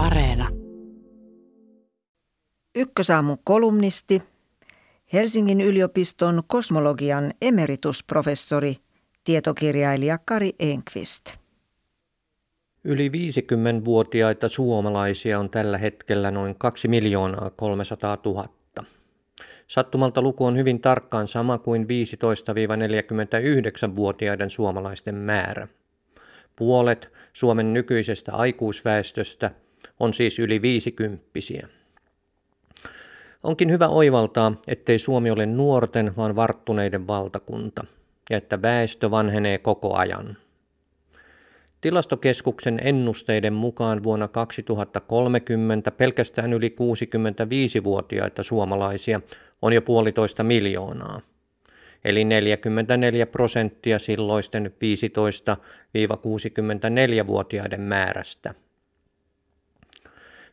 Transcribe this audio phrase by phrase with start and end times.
[0.00, 0.48] Areena.
[2.74, 4.22] Ykkösaamun kolumnisti,
[5.12, 8.76] Helsingin yliopiston kosmologian emeritusprofessori,
[9.24, 11.30] tietokirjailija Kari Enqvist.
[12.84, 18.48] Yli 50-vuotiaita suomalaisia on tällä hetkellä noin 2 miljoonaa 300 000.
[19.66, 25.68] Sattumalta luku on hyvin tarkkaan sama kuin 15-49-vuotiaiden suomalaisten määrä.
[26.56, 29.50] Puolet Suomen nykyisestä aikuisväestöstä
[30.00, 31.68] on siis yli viisikymppisiä.
[33.42, 37.84] Onkin hyvä oivaltaa, ettei Suomi ole nuorten, vaan varttuneiden valtakunta,
[38.30, 40.36] ja että väestö vanhenee koko ajan.
[41.80, 49.20] Tilastokeskuksen ennusteiden mukaan vuonna 2030 pelkästään yli 65-vuotiaita suomalaisia
[49.62, 51.20] on jo puolitoista miljoonaa,
[52.04, 54.72] eli 44 prosenttia silloisten
[57.26, 58.54] 15-64-vuotiaiden määrästä.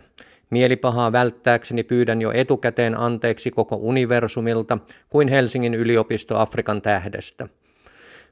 [0.50, 4.78] Mielipahaa välttääkseni pyydän jo etukäteen anteeksi koko universumilta
[5.09, 7.47] kuin Helsingin yliopisto Afrikan tähdestä.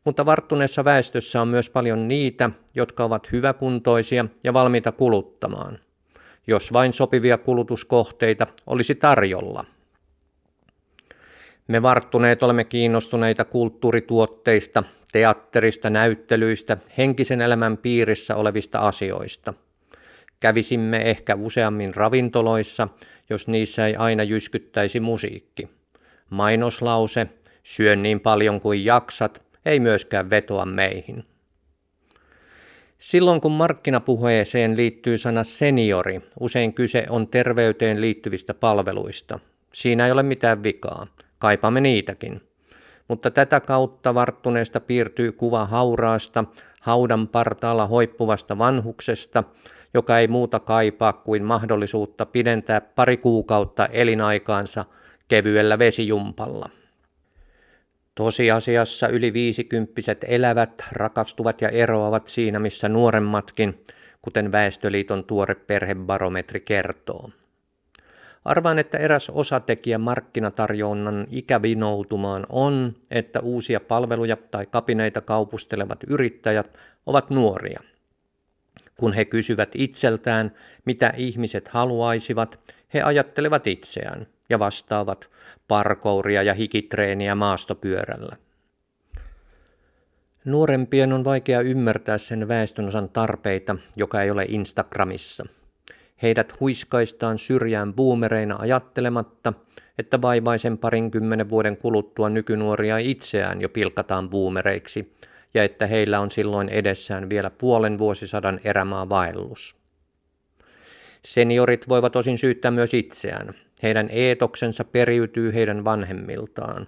[0.03, 5.80] Mutta varttuneessa väestössä on myös paljon niitä, jotka ovat hyväkuntoisia ja valmiita kuluttamaan,
[6.47, 9.66] jos vain sopivia kulutuskohteita olisi tarjolla.
[11.67, 19.53] Me varttuneet olemme kiinnostuneita kulttuurituotteista, teatterista, näyttelyistä, henkisen elämän piirissä olevista asioista–
[20.39, 22.88] Kävisimme ehkä useammin ravintoloissa,
[23.29, 25.69] jos niissä ei aina jyskyttäisi musiikki.
[26.29, 27.27] Mainoslause,
[27.63, 31.23] syön niin paljon kuin jaksat, ei myöskään vetoa meihin.
[33.05, 39.39] Silloin kun markkinapuheeseen liittyy sana seniori, usein kyse on terveyteen liittyvistä palveluista.
[39.73, 41.07] Siinä ei ole mitään vikaa,
[41.39, 42.41] kaipaamme niitäkin.
[43.07, 46.45] Mutta tätä kautta varttuneesta piirtyy kuva hauraasta,
[46.81, 49.44] haudan partaalla hoippuvasta vanhuksesta,
[49.94, 54.85] joka ei muuta kaipaa kuin mahdollisuutta pidentää pari kuukautta elinaikaansa
[55.27, 56.69] kevyellä vesijumpalla.
[58.15, 63.85] Tosiasiassa yli viisikymppiset elävät, rakastuvat ja eroavat siinä, missä nuoremmatkin,
[64.21, 67.29] kuten Väestöliiton tuore perhebarometri kertoo.
[68.45, 77.29] Arvaan, että eräs osatekijä markkinatarjonnan ikävinoutumaan on, että uusia palveluja tai kapineita kaupustelevat yrittäjät ovat
[77.29, 77.79] nuoria–
[78.97, 80.51] kun he kysyvät itseltään,
[80.85, 85.29] mitä ihmiset haluaisivat, he ajattelevat itseään ja vastaavat
[85.68, 88.35] parkouria ja hikitreeniä maastopyörällä.
[90.46, 95.45] Nuorempien on vaikea ymmärtää sen väestönosan tarpeita, joka ei ole Instagramissa.
[96.21, 99.54] Heidät huiskaistaan syrjään boomereina ajattelematta,
[99.98, 105.12] että vaivaisen parinkymmenen vuoden kuluttua nykynuoria itseään jo pilkataan boomereiksi–
[105.56, 109.75] ja että heillä on silloin edessään vielä puolen vuosisadan erämaa vaellus.
[111.25, 113.56] Seniorit voivat osin syyttää myös itseään.
[113.83, 116.88] Heidän eetoksensa periytyy heidän vanhemmiltaan.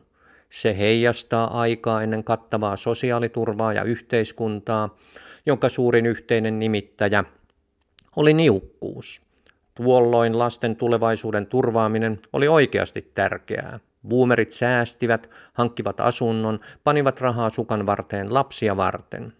[0.50, 4.98] Se heijastaa aikaa ennen kattavaa sosiaaliturvaa ja yhteiskuntaa,
[5.46, 7.24] jonka suurin yhteinen nimittäjä
[8.16, 9.22] oli niukkuus.
[9.76, 13.80] Tuolloin lasten tulevaisuuden turvaaminen oli oikeasti tärkeää.
[14.08, 19.34] Boomerit säästivät, hankkivat asunnon, panivat rahaa sukan varteen lapsia varten.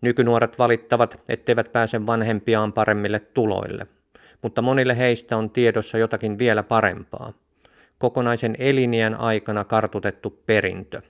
[0.00, 3.86] Nykynuoret valittavat, etteivät pääse vanhempiaan paremmille tuloille.
[4.42, 7.32] mutta monille heistä on tiedossa jotakin vielä parempaa.
[7.98, 11.02] Kokonaisen elinien aikana kartutettu perintö.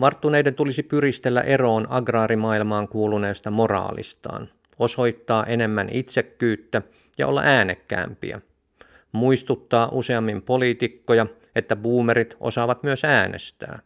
[0.00, 4.48] Varttuneiden tulisi pyristellä eroon agraarimaailmaan kuuluneesta moraalistaan,
[4.78, 6.82] osoittaa enemmän itsekkyyttä
[7.18, 8.40] ja olla äänekkäämpiä.
[9.12, 13.78] Muistuttaa useammin poliitikkoja, että boomerit osaavat myös äänestää.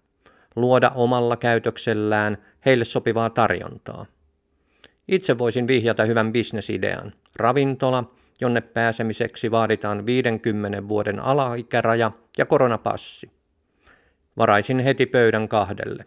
[0.56, 4.06] Luoda omalla käytöksellään heille sopivaa tarjontaa.
[5.08, 7.12] Itse voisin vihjata hyvän bisnesidean.
[7.36, 8.04] Ravintola,
[8.40, 13.30] jonne pääsemiseksi vaaditaan 50 vuoden alaikäraja ja koronapassi.
[14.38, 16.04] Varaisin heti pöydän kahdelle.